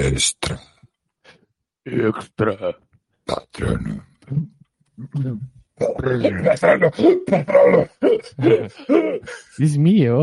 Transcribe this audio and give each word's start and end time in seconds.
Extra. 0.00 0.58
Extra. 1.84 2.76
Patrono. 3.26 4.04
Es 9.58 9.78
mío. 9.78 10.22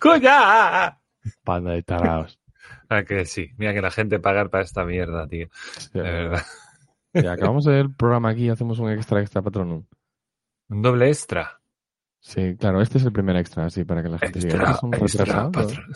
¡Coña! 0.00 0.98
Panda 1.44 1.72
de 1.72 1.82
tarados. 1.82 2.40
Ah, 2.88 3.04
que 3.04 3.24
sí. 3.24 3.50
Mira 3.58 3.72
que 3.74 3.80
la 3.80 3.90
gente 3.90 4.18
pagar 4.18 4.50
para 4.50 4.64
esta 4.64 4.84
mierda, 4.84 5.28
tío. 5.28 5.48
De 5.92 6.02
verdad. 6.02 6.42
Ya, 7.12 7.32
acabamos 7.32 7.64
de 7.64 7.72
ver 7.72 7.80
el 7.82 7.94
programa 7.94 8.30
aquí 8.30 8.46
y 8.46 8.50
hacemos 8.50 8.80
un 8.80 8.90
extra 8.90 9.20
extra 9.20 9.40
patronum. 9.40 9.84
Un 10.68 10.82
doble 10.82 11.08
extra. 11.08 11.60
Sí, 12.26 12.56
claro, 12.56 12.80
este 12.80 12.96
es 12.96 13.04
el 13.04 13.12
primer 13.12 13.36
extra, 13.36 13.66
así 13.66 13.84
para 13.84 14.02
que 14.02 14.08
la 14.08 14.18
gente 14.18 14.38
diga, 14.38 14.54
Extra, 14.54 14.72
"¿Estos 14.72 14.80
son 14.80 14.94
extra, 14.94 15.24
retrasados?". 15.26 15.76
patrón. 15.76 15.94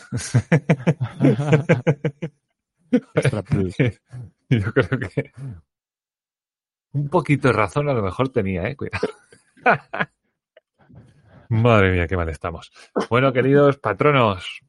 Extra 3.14 3.42
plus. 3.42 3.74
Yo 4.50 4.72
creo 4.74 4.98
que 5.00 5.32
un 6.92 7.08
poquito 7.08 7.48
de 7.48 7.54
razón 7.54 7.88
a 7.88 7.94
lo 7.94 8.02
mejor 8.02 8.28
tenía, 8.28 8.68
eh. 8.68 8.76
Cuidado. 8.76 9.08
Madre 11.48 11.92
mía, 11.92 12.06
qué 12.06 12.16
mal 12.16 12.28
estamos. 12.28 12.70
Bueno, 13.08 13.32
queridos 13.32 13.78
patronos, 13.78 14.60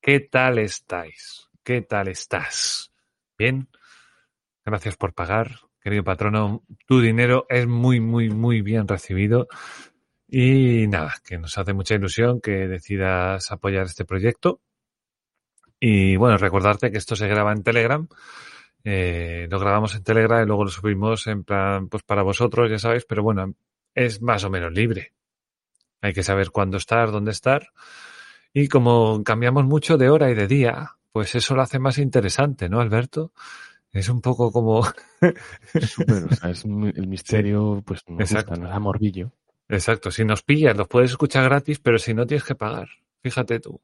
¿qué 0.00 0.18
tal 0.18 0.58
estáis? 0.58 1.48
¿Qué 1.62 1.82
tal 1.82 2.08
estás? 2.08 2.92
¿Bien? 3.38 3.68
Gracias 4.64 4.96
por 4.96 5.14
pagar, 5.14 5.60
querido 5.80 6.02
patrono. 6.02 6.64
Tu 6.86 7.00
dinero 7.00 7.46
es 7.48 7.68
muy, 7.68 8.00
muy, 8.00 8.30
muy 8.30 8.62
bien 8.62 8.88
recibido. 8.88 9.46
Y 10.34 10.86
nada, 10.86 11.12
que 11.22 11.36
nos 11.36 11.58
hace 11.58 11.74
mucha 11.74 11.94
ilusión 11.94 12.40
que 12.40 12.66
decidas 12.66 13.52
apoyar 13.52 13.84
este 13.84 14.06
proyecto. 14.06 14.62
Y 15.78 16.16
bueno, 16.16 16.38
recordarte 16.38 16.90
que 16.90 16.96
esto 16.96 17.16
se 17.16 17.28
graba 17.28 17.52
en 17.52 17.62
Telegram. 17.62 18.08
Eh, 18.82 19.46
lo 19.50 19.58
grabamos 19.60 19.94
en 19.94 20.02
Telegram 20.04 20.42
y 20.42 20.46
luego 20.46 20.64
lo 20.64 20.70
subimos 20.70 21.26
en 21.26 21.44
plan, 21.44 21.88
pues 21.88 22.02
para 22.02 22.22
vosotros, 22.22 22.70
ya 22.70 22.78
sabéis, 22.78 23.04
pero 23.04 23.22
bueno, 23.22 23.52
es 23.94 24.22
más 24.22 24.42
o 24.44 24.48
menos 24.50 24.72
libre. 24.72 25.12
Hay 26.00 26.14
que 26.14 26.22
saber 26.22 26.50
cuándo 26.50 26.78
estar, 26.78 27.10
dónde 27.10 27.32
estar. 27.32 27.68
Y 28.54 28.68
como 28.68 29.22
cambiamos 29.24 29.66
mucho 29.66 29.98
de 29.98 30.08
hora 30.08 30.30
y 30.30 30.34
de 30.34 30.46
día, 30.46 30.92
pues 31.12 31.34
eso 31.34 31.54
lo 31.54 31.60
hace 31.60 31.78
más 31.78 31.98
interesante, 31.98 32.70
¿no, 32.70 32.80
Alberto? 32.80 33.32
Es 33.92 34.08
un 34.08 34.22
poco 34.22 34.50
como... 34.50 34.82
Súper, 34.82 36.24
o 36.30 36.34
sea, 36.34 36.48
es 36.48 36.64
un- 36.64 36.86
el 36.96 37.06
misterio, 37.06 37.82
pues 37.86 38.02
nos 38.08 38.18
gusta, 38.46 38.56
nos 38.56 38.70
da 38.70 38.78
morbillo. 38.80 39.30
Exacto, 39.72 40.10
si 40.10 40.22
nos 40.26 40.42
pillas, 40.42 40.76
los 40.76 40.86
puedes 40.86 41.12
escuchar 41.12 41.44
gratis, 41.44 41.78
pero 41.80 41.98
si 41.98 42.12
no 42.12 42.26
tienes 42.26 42.44
que 42.44 42.54
pagar. 42.54 42.90
Fíjate 43.22 43.58
tú. 43.58 43.80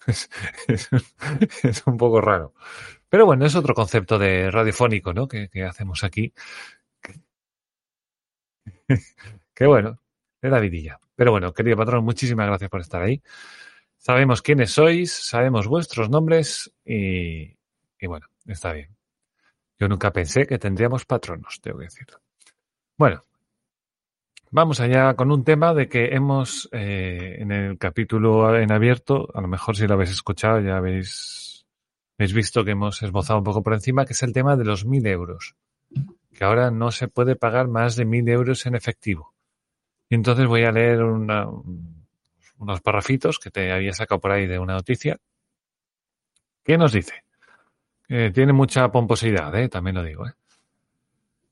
Es, 1.62 1.86
un 1.86 1.96
poco 1.96 2.20
raro. 2.20 2.54
Pero 3.08 3.24
bueno, 3.24 3.46
es 3.46 3.54
otro 3.54 3.72
concepto 3.72 4.18
de 4.18 4.50
radiofónico, 4.50 5.12
¿no? 5.14 5.28
Que, 5.28 5.48
hacemos 5.64 6.02
aquí. 6.02 6.32
Que 9.54 9.66
bueno, 9.66 10.00
es 10.42 10.50
la 10.50 10.58
vidilla. 10.60 10.98
Pero 11.14 11.30
bueno, 11.30 11.52
querido 11.52 11.76
patrón, 11.76 12.04
muchísimas 12.04 12.46
gracias 12.48 12.70
por 12.70 12.80
estar 12.80 13.02
ahí. 13.02 13.22
Sabemos 13.96 14.42
quiénes 14.42 14.72
sois, 14.72 15.12
sabemos 15.12 15.68
vuestros 15.68 16.10
nombres 16.10 16.72
y, 16.84 17.56
y 18.00 18.06
bueno, 18.06 18.26
está 18.46 18.72
bien. 18.72 18.96
Yo 19.78 19.88
nunca 19.88 20.12
pensé 20.12 20.46
que 20.46 20.58
tendríamos 20.58 21.04
patronos, 21.04 21.60
tengo 21.60 21.78
que 21.78 21.84
decirlo. 21.84 22.20
Bueno, 22.96 23.24
Vamos 24.50 24.80
allá 24.80 25.14
con 25.14 25.30
un 25.30 25.44
tema 25.44 25.74
de 25.74 25.88
que 25.88 26.06
hemos 26.14 26.68
eh, 26.72 27.36
en 27.40 27.52
el 27.52 27.76
capítulo 27.78 28.56
en 28.56 28.72
abierto, 28.72 29.28
a 29.34 29.42
lo 29.42 29.48
mejor 29.48 29.76
si 29.76 29.86
lo 29.86 29.94
habéis 29.94 30.10
escuchado 30.10 30.60
ya 30.60 30.78
habéis, 30.78 31.66
visto 32.18 32.64
que 32.64 32.70
hemos 32.70 33.02
esbozado 33.02 33.38
un 33.40 33.44
poco 33.44 33.62
por 33.62 33.74
encima, 33.74 34.06
que 34.06 34.14
es 34.14 34.22
el 34.22 34.32
tema 34.32 34.56
de 34.56 34.64
los 34.64 34.86
mil 34.86 35.06
euros. 35.06 35.54
Que 36.32 36.44
ahora 36.44 36.70
no 36.70 36.90
se 36.90 37.08
puede 37.08 37.36
pagar 37.36 37.68
más 37.68 37.96
de 37.96 38.06
mil 38.06 38.26
euros 38.28 38.64
en 38.64 38.74
efectivo. 38.74 39.34
Y 40.08 40.14
entonces 40.14 40.46
voy 40.46 40.64
a 40.64 40.72
leer 40.72 41.02
una- 41.02 41.46
unos 42.58 42.80
parrafitos 42.80 43.38
que 43.38 43.50
te 43.50 43.70
había 43.70 43.92
sacado 43.92 44.20
por 44.20 44.30
ahí 44.32 44.46
de 44.46 44.58
una 44.58 44.72
noticia. 44.74 45.18
¿Qué 46.64 46.78
nos 46.78 46.92
dice? 46.92 47.22
Eh, 48.08 48.30
tiene 48.32 48.54
mucha 48.54 48.90
pomposidad, 48.90 49.54
eh, 49.56 49.68
también 49.68 49.96
lo 49.96 50.02
digo. 50.02 50.26
Eh. 50.26 50.32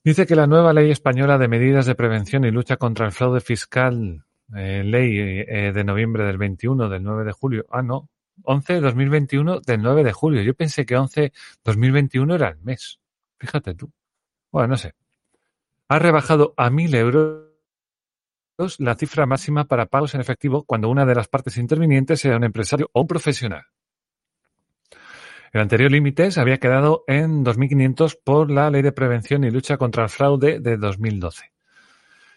Dice 0.07 0.25
que 0.25 0.37
la 0.37 0.47
nueva 0.47 0.73
ley 0.73 0.93
española 0.93 1.37
de 1.37 1.49
medidas 1.49 1.85
de 1.85 1.97
prevención 1.97 2.45
y 2.45 2.53
lucha 2.53 2.77
contra 2.77 3.07
el 3.07 3.11
fraude 3.11 3.41
fiscal, 3.41 4.25
eh, 4.55 4.85
ley 4.85 5.19
eh, 5.19 5.73
de 5.75 5.83
noviembre 5.83 6.23
del 6.23 6.39
21, 6.39 6.89
del 6.89 7.03
9 7.03 7.25
de 7.25 7.33
julio, 7.33 7.67
ah, 7.71 7.83
no, 7.83 8.09
11 8.45 8.75
de 8.75 8.81
2021 8.83 9.63
del 9.63 9.83
9 9.83 10.05
de 10.05 10.13
julio. 10.13 10.43
Yo 10.43 10.55
pensé 10.55 10.87
que 10.87 10.97
11 10.97 11.33
2021 11.65 12.37
era 12.37 12.51
el 12.51 12.59
mes. 12.59 13.01
Fíjate 13.41 13.75
tú. 13.75 13.91
Bueno, 14.53 14.69
no 14.69 14.77
sé. 14.77 14.95
Ha 15.89 15.99
rebajado 15.99 16.55
a 16.57 16.71
1.000 16.71 16.95
euros 16.95 18.79
la 18.79 18.95
cifra 18.95 19.27
máxima 19.27 19.65
para 19.65 19.87
pagos 19.87 20.15
en 20.15 20.21
efectivo 20.21 20.63
cuando 20.63 20.89
una 20.89 21.05
de 21.05 21.17
las 21.17 21.27
partes 21.27 21.57
intervinientes 21.57 22.21
sea 22.21 22.37
un 22.37 22.45
empresario 22.45 22.89
o 22.93 23.01
un 23.01 23.09
profesional. 23.09 23.65
El 25.57 25.63
anterior 25.63 25.91
límite 25.91 26.31
se 26.31 26.39
había 26.39 26.59
quedado 26.59 27.03
en 27.07 27.43
2.500 27.43 28.19
por 28.23 28.51
la 28.51 28.69
Ley 28.69 28.83
de 28.83 28.93
Prevención 28.93 29.43
y 29.43 29.51
Lucha 29.51 29.79
contra 29.79 30.03
el 30.03 30.11
Fraude 30.11 30.61
de 30.61 30.77
2012. 30.77 31.51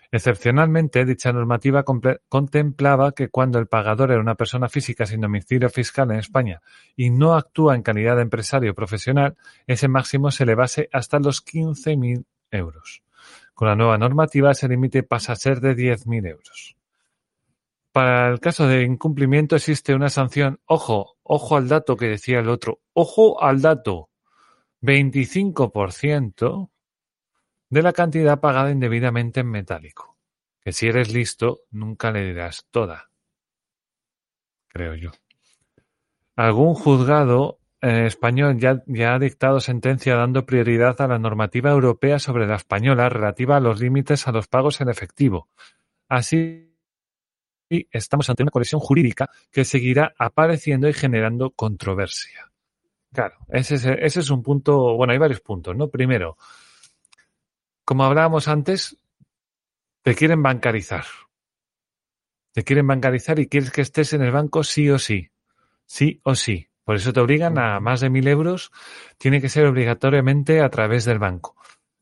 Excepcionalmente, 0.10 1.04
dicha 1.04 1.34
normativa 1.34 1.84
contemplaba 1.84 3.12
que 3.12 3.28
cuando 3.28 3.60
el 3.60 3.68
pagador 3.68 4.12
era 4.12 4.22
una 4.22 4.36
persona 4.36 4.70
física 4.70 5.06
sin 5.06 5.20
domicilio 5.20 5.70
fiscal 5.70 6.10
en 6.12 6.20
España 6.20 6.62
y 6.96 7.10
no 7.10 7.36
actúa 7.36 7.76
en 7.76 7.82
calidad 7.82 8.16
de 8.16 8.22
empresario 8.22 8.74
profesional, 8.74 9.36
ese 9.68 9.90
máximo 9.90 10.32
se 10.32 10.44
elevase 10.44 10.88
hasta 10.94 11.20
los 11.20 11.46
15.000 11.46 12.24
euros. 12.52 13.04
Con 13.54 13.68
la 13.68 13.76
nueva 13.76 13.98
normativa, 13.98 14.52
ese 14.52 14.70
límite 14.70 15.04
pasa 15.04 15.34
a 15.34 15.36
ser 15.36 15.60
de 15.60 15.76
10.000 15.76 16.26
euros. 16.26 16.78
Para 17.92 18.30
el 18.30 18.40
caso 18.40 18.66
de 18.66 18.84
incumplimiento 18.84 19.58
existe 19.58 19.94
una 19.94 20.10
sanción, 20.10 20.62
ojo, 20.68 21.18
ojo 21.32 21.58
al 21.58 21.68
dato 21.68 21.96
que 21.96 22.08
decía 22.08 22.40
el 22.40 22.50
otro, 22.50 22.82
ojo 22.94 23.42
al 23.44 23.62
dato, 23.62 24.10
25% 24.82 26.72
de 27.70 27.82
la 27.84 27.94
cantidad 27.94 28.40
pagada 28.40 28.72
indebidamente 28.72 29.42
en 29.42 29.52
metálico. 29.52 30.18
Que 30.60 30.72
si 30.74 30.88
eres 30.88 31.14
listo, 31.14 31.62
nunca 31.70 32.12
le 32.12 32.26
dirás 32.26 32.66
toda. 32.72 33.12
Creo 34.70 34.96
yo. 34.96 35.12
Algún 36.36 36.74
juzgado 36.74 37.60
eh, 37.80 38.08
español 38.08 38.58
ya, 38.58 38.82
ya 38.88 39.14
ha 39.14 39.20
dictado 39.20 39.60
sentencia 39.60 40.16
dando 40.16 40.48
prioridad 40.48 41.00
a 41.00 41.08
la 41.08 41.20
normativa 41.20 41.70
europea 41.70 42.18
sobre 42.18 42.48
la 42.48 42.56
española 42.56 43.08
relativa 43.08 43.58
a 43.58 43.60
los 43.60 43.80
límites 43.80 44.28
a 44.28 44.32
los 44.32 44.48
pagos 44.48 44.82
en 44.82 44.90
efectivo. 44.90 45.48
Así 46.08 46.69
estamos 47.92 48.30
ante 48.30 48.44
una 48.44 48.52
colisión 48.52 48.82
jurídica 48.82 49.30
que 49.52 49.66
seguirá 49.66 50.14
apareciendo 50.18 50.88
y 50.88 50.94
generando 50.94 51.52
controversia. 51.52 52.52
Claro, 53.12 53.38
ese 53.50 53.76
es, 53.76 53.86
ese 53.86 54.20
es 54.20 54.30
un 54.30 54.44
punto, 54.44 54.96
bueno, 54.96 55.14
hay 55.14 55.20
varios 55.20 55.42
puntos, 55.42 55.76
¿no? 55.76 55.90
Primero, 55.90 56.38
como 57.84 58.04
hablábamos 58.04 58.48
antes, 58.48 58.98
te 60.04 60.14
quieren 60.16 60.44
bancarizar. 60.44 61.06
Te 62.52 62.64
quieren 62.64 62.88
bancarizar 62.88 63.40
y 63.40 63.48
quieres 63.48 63.72
que 63.72 63.82
estés 63.82 64.14
en 64.14 64.22
el 64.22 64.32
banco 64.32 64.64
sí 64.64 64.90
o 64.90 65.00
sí. 65.00 65.30
Sí 65.86 66.20
o 66.24 66.36
sí. 66.36 66.68
Por 66.84 66.96
eso 66.96 67.14
te 67.14 67.20
obligan 67.20 67.58
a 67.58 67.80
más 67.80 68.02
de 68.02 68.10
mil 68.10 68.28
euros. 68.28 68.72
Tiene 69.18 69.42
que 69.42 69.50
ser 69.50 69.66
obligatoriamente 69.66 70.62
a 70.62 70.70
través 70.70 71.06
del 71.06 71.20
banco. 71.20 71.56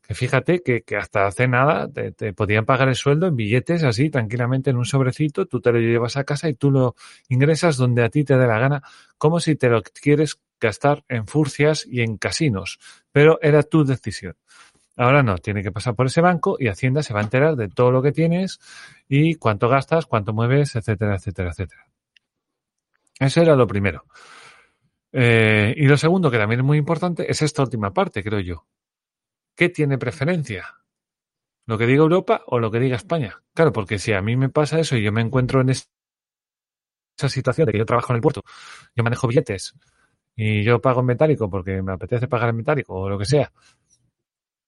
Que 0.07 0.13
fíjate 0.13 0.61
que, 0.63 0.83
que 0.83 0.95
hasta 0.95 1.27
hace 1.27 1.49
nada 1.49 1.89
te, 1.91 2.31
podían 2.31 2.65
pagar 2.65 2.87
el 2.87 2.95
sueldo 2.95 3.27
en 3.27 3.35
billetes 3.35 3.83
así, 3.83 4.09
tranquilamente 4.09 4.69
en 4.69 4.77
un 4.77 4.85
sobrecito. 4.85 5.47
Tú 5.47 5.59
te 5.59 5.73
lo 5.73 5.79
llevas 5.79 6.15
a 6.15 6.23
casa 6.23 6.47
y 6.47 6.53
tú 6.53 6.71
lo 6.71 6.95
ingresas 7.27 7.75
donde 7.75 8.05
a 8.05 8.09
ti 8.09 8.23
te 8.23 8.37
dé 8.37 8.47
la 8.47 8.57
gana, 8.57 8.81
como 9.17 9.41
si 9.41 9.57
te 9.57 9.67
lo 9.67 9.81
quieres 9.81 10.39
gastar 10.61 11.03
en 11.09 11.27
furcias 11.27 11.85
y 11.85 12.01
en 12.01 12.15
casinos. 12.15 12.79
Pero 13.11 13.37
era 13.41 13.63
tu 13.63 13.83
decisión. 13.83 14.37
Ahora 14.95 15.23
no, 15.23 15.37
tiene 15.39 15.61
que 15.61 15.73
pasar 15.73 15.93
por 15.93 16.05
ese 16.05 16.21
banco 16.21 16.55
y 16.57 16.69
Hacienda 16.69 17.03
se 17.03 17.13
va 17.13 17.19
a 17.19 17.23
enterar 17.23 17.57
de 17.57 17.67
todo 17.67 17.91
lo 17.91 18.01
que 18.01 18.13
tienes 18.13 18.59
y 19.09 19.35
cuánto 19.35 19.67
gastas, 19.67 20.05
cuánto 20.05 20.31
mueves, 20.31 20.75
etcétera, 20.77 21.15
etcétera, 21.15 21.49
etcétera. 21.49 21.85
Eso 23.19 23.41
era 23.41 23.57
lo 23.57 23.67
primero. 23.67 24.05
Eh, 25.11 25.73
y 25.75 25.85
lo 25.85 25.97
segundo, 25.97 26.31
que 26.31 26.37
también 26.37 26.61
es 26.61 26.65
muy 26.65 26.77
importante, 26.77 27.29
es 27.29 27.41
esta 27.41 27.61
última 27.61 27.91
parte, 27.91 28.23
creo 28.23 28.39
yo. 28.39 28.65
¿Qué 29.57 29.69
tiene 29.69 29.97
preferencia? 29.97 30.77
¿Lo 31.65 31.79
que 31.79 31.87
diga 31.87 32.03
Europa 32.03 32.43
o 32.45 32.59
lo 32.59 32.69
que 32.69 32.79
diga 32.79 32.95
España? 32.95 33.41
Claro, 33.55 33.73
porque 33.73 33.97
si 33.97 34.13
a 34.13 34.21
mí 34.21 34.37
me 34.37 34.49
pasa 34.49 34.79
eso 34.79 34.95
y 34.95 35.03
yo 35.03 35.11
me 35.11 35.21
encuentro 35.21 35.61
en 35.61 35.71
esa 35.71 35.87
situación 37.27 37.65
de 37.65 37.71
que 37.71 37.79
yo 37.79 37.85
trabajo 37.85 38.13
en 38.13 38.17
el 38.17 38.21
puerto, 38.21 38.43
yo 38.95 39.03
manejo 39.03 39.27
billetes 39.27 39.73
y 40.35 40.63
yo 40.63 40.79
pago 40.79 40.99
en 40.99 41.07
metálico 41.07 41.49
porque 41.49 41.81
me 41.81 41.91
apetece 41.93 42.27
pagar 42.27 42.49
en 42.49 42.57
metálico 42.57 42.93
o 42.93 43.09
lo 43.09 43.17
que 43.17 43.25
sea, 43.25 43.51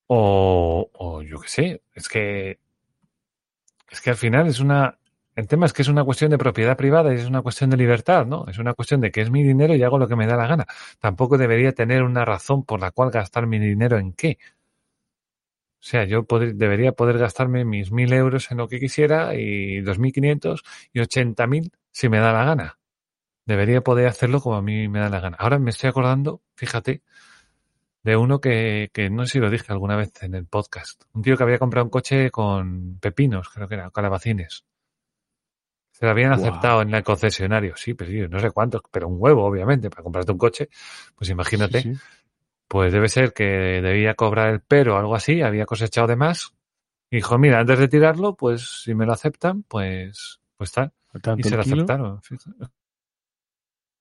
o, 0.08 1.22
yo 1.22 1.40
qué 1.40 1.48
sé, 1.48 1.82
es 1.94 2.10
que 2.10 2.60
es 3.92 4.02
que 4.02 4.10
al 4.10 4.18
final 4.18 4.48
es 4.48 4.60
una 4.60 4.98
el 5.36 5.48
tema 5.48 5.68
es 5.68 5.74
que 5.74 5.84
es 5.84 5.88
una 5.88 6.04
cuestión 6.04 6.32
de 6.32 6.38
propiedad 6.40 6.76
privada 6.76 7.14
y 7.14 7.18
es 7.18 7.26
una 7.26 7.42
cuestión 7.44 7.70
de 7.70 7.78
libertad, 7.78 8.26
¿no? 8.26 8.46
Es 8.48 8.58
una 8.58 8.74
cuestión 8.74 9.00
de 9.02 9.12
que 9.12 9.22
es 9.22 9.30
mi 9.32 9.44
dinero 9.44 9.76
y 9.76 9.84
hago 9.84 9.98
lo 10.00 10.08
que 10.08 10.16
me 10.18 10.28
da 10.28 10.36
la 10.36 10.48
gana. 10.48 10.66
Tampoco 11.00 11.38
debería 11.38 11.72
tener 11.74 12.04
una 12.04 12.26
razón 12.26 12.66
por 12.66 12.82
la 12.82 12.92
cual 12.92 13.12
gastar 13.12 13.48
mi 13.48 13.60
dinero 13.60 13.98
en 13.98 14.12
qué. 14.14 14.38
O 15.80 15.82
sea, 15.82 16.04
yo 16.04 16.26
debería 16.54 16.92
poder 16.92 17.18
gastarme 17.18 17.64
mis 17.64 17.92
mil 17.92 18.12
euros 18.12 18.52
en 18.52 18.58
lo 18.58 18.68
que 18.68 18.80
quisiera 18.80 19.34
y 19.36 19.80
dos 19.80 19.98
mil 19.98 20.12
quinientos 20.12 20.64
y 20.92 21.00
ochenta 21.00 21.48
mil 21.48 21.72
si 21.92 22.10
me 22.10 22.20
da 22.20 22.34
la 22.34 22.44
gana. 22.44 22.80
Debería 23.46 23.82
poder 23.82 24.08
hacerlo 24.08 24.42
como 24.42 24.58
a 24.58 24.62
mí 24.62 24.90
me 24.90 25.00
da 25.00 25.10
la 25.10 25.22
gana. 25.22 25.38
Ahora 25.40 25.58
me 25.58 25.70
estoy 25.70 25.90
acordando, 25.90 26.42
fíjate, 26.56 27.02
de 28.04 28.16
uno 28.18 28.42
que, 28.42 28.90
que 28.94 29.10
no 29.10 29.26
sé 29.26 29.34
si 29.34 29.40
lo 29.40 29.50
dije 29.50 29.72
alguna 29.72 29.96
vez 29.96 30.12
en 30.22 30.36
el 30.36 30.46
podcast. 30.46 31.04
Un 31.14 31.22
tío 31.22 31.38
que 31.38 31.44
había 31.44 31.58
comprado 31.58 31.86
un 31.86 31.90
coche 31.90 32.30
con 32.30 33.00
pepinos, 33.00 33.50
creo 33.50 33.68
que 33.68 33.76
era, 33.76 33.90
calabacines. 33.90 34.66
Se 35.92 36.06
lo 36.06 36.12
habían 36.12 36.32
aceptado 36.32 36.82
en 36.82 36.94
el 36.94 37.04
concesionario. 37.04 37.76
Sí, 37.76 37.94
pero 37.94 38.10
sí, 38.10 38.20
no 38.30 38.40
sé 38.40 38.52
cuántos, 38.52 38.82
pero 38.90 39.10
un 39.10 39.18
huevo, 39.20 39.44
obviamente, 39.44 39.90
para 39.90 40.04
comprarte 40.04 40.32
un 40.32 40.38
coche. 40.38 40.70
Pues 41.14 41.30
imagínate. 41.30 41.94
Pues 42.70 42.94
debe 42.94 43.10
ser 43.10 43.34
que 43.34 43.44
debía 43.44 44.14
cobrar 44.14 44.54
el 44.54 44.62
pero 44.62 44.96
o 44.96 44.98
algo 45.00 45.16
así, 45.16 45.42
había 45.42 45.66
cosechado 45.66 46.06
de 46.06 46.16
más. 46.16 46.54
Y 47.10 47.18
dijo, 47.18 47.38
mira, 47.40 47.60
antes 47.60 47.80
de 47.80 47.88
tirarlo, 47.88 48.36
pues 48.36 48.84
si 48.84 48.94
me 48.94 49.08
lo 49.08 49.12
aceptan, 49.12 49.64
pues, 49.64 50.40
pues 50.56 50.72
tal. 50.72 50.94
Y 51.36 51.44
se 51.44 51.56
lo 51.56 51.62
aceptaron. 51.62 52.22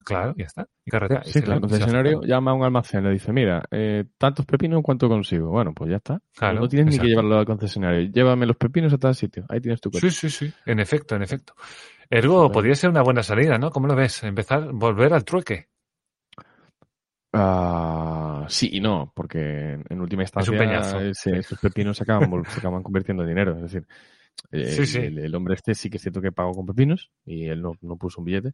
Claro, 0.05 0.35
ya 0.37 0.45
está. 0.45 0.67
Y 0.85 0.91
carretera. 0.91 1.23
Sí, 1.23 1.41
claro. 1.41 1.55
El 1.55 1.61
concesionario 1.61 2.21
llama 2.21 2.51
a 2.51 2.53
un 2.53 2.63
almacén, 2.63 3.03
le 3.03 3.09
dice, 3.09 3.33
mira, 3.33 3.63
eh, 3.71 4.05
tantos 4.19 4.45
pepinos, 4.45 4.81
¿cuánto 4.83 5.09
consigo? 5.09 5.49
Bueno, 5.49 5.73
pues 5.73 5.89
ya 5.89 5.97
está. 5.97 6.21
Claro, 6.35 6.59
no 6.59 6.67
tienes 6.67 6.93
ni 6.93 6.99
que 6.99 7.07
llevarlo 7.07 7.39
al 7.39 7.45
concesionario. 7.45 8.11
Llévame 8.11 8.45
los 8.45 8.55
pepinos 8.55 8.93
a 8.93 8.99
tal 8.99 9.15
sitio. 9.15 9.45
Ahí 9.49 9.59
tienes 9.59 9.81
tu 9.81 9.89
coche. 9.89 10.11
Sí, 10.11 10.29
sí, 10.29 10.29
sí. 10.29 10.53
En 10.67 10.79
efecto, 10.79 11.15
en 11.15 11.23
efecto. 11.23 11.55
Ergo, 12.07 12.51
podría 12.51 12.75
ser 12.75 12.91
una 12.91 13.01
buena 13.01 13.23
salida, 13.23 13.57
¿no? 13.57 13.71
¿Cómo 13.71 13.87
lo 13.87 13.95
ves? 13.95 14.23
Empezar, 14.23 14.71
volver 14.71 15.13
al 15.13 15.25
trueque. 15.25 15.69
Uh, 17.31 18.38
sí 18.49 18.69
y 18.73 18.79
no, 18.81 19.11
porque 19.15 19.79
en 19.89 20.01
última 20.01 20.23
instancia 20.23 20.53
esos 21.09 21.59
pepinos 21.59 21.97
se 21.97 22.03
acaban, 22.03 22.43
se 22.45 22.59
acaban 22.59 22.83
convirtiendo 22.83 23.23
en 23.23 23.29
dinero. 23.29 23.55
Es 23.55 23.61
decir, 23.71 23.87
el, 24.51 25.19
el, 25.19 25.35
hombre 25.35 25.55
este 25.55 25.75
sí 25.75 25.89
que 25.89 25.97
es 25.97 26.03
cierto 26.03 26.21
que 26.21 26.31
pagó 26.31 26.53
con 26.53 26.65
pepinos 26.65 27.11
y 27.25 27.47
él 27.47 27.61
no, 27.61 27.73
no 27.81 27.97
puso 27.97 28.21
un 28.21 28.25
billete, 28.25 28.53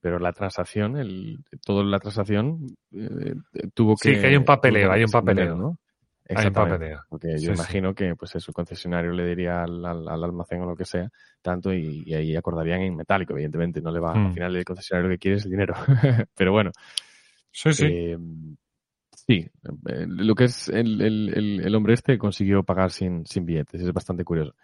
pero 0.00 0.18
la 0.18 0.32
transacción, 0.32 0.96
el, 0.96 1.38
toda 1.64 1.84
la 1.84 1.98
transacción 1.98 2.66
eh, 2.92 3.34
tuvo 3.74 3.96
que... 3.96 4.14
Sí, 4.14 4.20
que 4.20 4.26
hay 4.26 4.36
un 4.36 4.44
papeleo, 4.44 4.92
hay 4.92 5.04
un 5.04 5.10
papeleo, 5.10 5.56
¿no? 5.56 5.78
Hay 6.28 6.46
un 6.46 6.52
papeleo. 6.52 7.02
Porque 7.08 7.38
yo 7.38 7.52
imagino 7.52 7.94
que 7.94 8.14
pues 8.16 8.34
eso, 8.34 8.50
el 8.50 8.54
concesionario 8.54 9.12
le 9.12 9.26
diría 9.26 9.62
al, 9.62 9.84
al, 9.84 10.24
almacén 10.24 10.60
o 10.62 10.66
lo 10.66 10.76
que 10.76 10.84
sea, 10.84 11.08
tanto, 11.40 11.72
y, 11.72 12.12
ahí 12.12 12.34
acordarían 12.34 12.82
en 12.82 12.96
metálico, 12.96 13.32
evidentemente, 13.32 13.80
no 13.80 13.92
le 13.92 14.00
va, 14.00 14.12
al 14.12 14.28
mm. 14.28 14.34
final 14.34 14.56
el 14.56 14.64
concesionario 14.64 15.08
lo 15.08 15.14
que 15.14 15.18
quiere 15.18 15.36
es 15.36 15.44
el 15.44 15.50
dinero. 15.52 15.74
pero 16.36 16.52
bueno. 16.52 16.72
Sí, 17.52 17.72
sí. 17.72 17.86
Eh, 17.86 18.18
sí, 19.26 19.48
eh, 19.88 20.06
lo 20.06 20.34
que 20.34 20.44
es 20.44 20.68
el, 20.68 21.00
el, 21.00 21.60
el, 21.64 21.74
hombre 21.74 21.94
este 21.94 22.18
consiguió 22.18 22.62
pagar 22.62 22.90
sin, 22.90 23.26
sin 23.26 23.44
billetes, 23.44 23.80
es 23.80 23.92
bastante 23.92 24.24
curioso. 24.24 24.54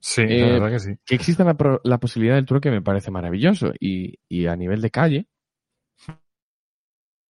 Sí, 0.00 0.22
la 0.22 0.34
eh, 0.34 0.52
verdad 0.52 0.70
que 0.70 0.78
sí. 0.78 0.92
Que 1.04 1.14
exista 1.16 1.44
la, 1.44 1.56
la 1.82 1.98
posibilidad 1.98 2.36
del 2.36 2.46
truque 2.46 2.70
me 2.70 2.82
parece 2.82 3.10
maravilloso. 3.10 3.72
Y, 3.80 4.14
y 4.28 4.46
a 4.46 4.56
nivel 4.56 4.80
de 4.80 4.90
calle, 4.90 5.26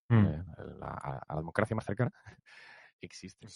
mm. 0.08 0.24
eh, 0.26 0.44
la, 0.80 0.88
a 0.88 1.34
la 1.34 1.36
democracia 1.36 1.74
más 1.74 1.86
cercana, 1.86 2.12
existe. 3.00 3.46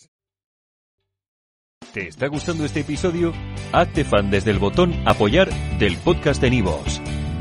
¿Te 1.92 2.08
está 2.08 2.26
gustando 2.28 2.64
este 2.64 2.80
episodio? 2.80 3.32
Hazte 3.72 4.04
fan 4.04 4.30
desde 4.30 4.50
el 4.50 4.58
botón 4.58 4.94
Apoyar 5.04 5.50
del 5.78 5.98
podcast 5.98 6.40
de 6.40 6.50
Nivos. 6.50 7.02